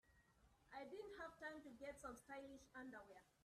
[0.73, 3.21] I didn't have time to get some stylish underwear.